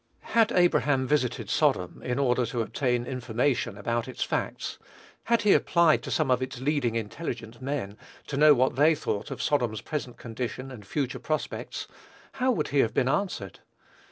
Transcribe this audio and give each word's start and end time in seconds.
Had 0.33 0.51
Abraham 0.53 1.05
visited 1.05 1.47
Sodom 1.47 2.01
in 2.03 2.17
order 2.17 2.43
to 2.47 2.63
obtain 2.63 3.05
information 3.05 3.77
about 3.77 4.07
its 4.07 4.23
facts, 4.23 4.79
had 5.25 5.43
he 5.43 5.53
applied 5.53 6.01
to 6.01 6.09
some 6.09 6.31
of 6.31 6.41
its 6.41 6.59
leading 6.59 6.95
intelligent 6.95 7.61
men, 7.61 7.99
to 8.25 8.35
know 8.35 8.55
what 8.55 8.77
they 8.77 8.95
thought 8.95 9.29
of 9.29 9.43
Sodom's 9.43 9.81
present 9.81 10.17
condition 10.17 10.71
and 10.71 10.87
future 10.87 11.19
prospects, 11.19 11.87
how 12.31 12.49
would 12.49 12.69
he 12.69 12.79
have 12.79 12.95
been 12.95 13.07
answered? 13.07 13.59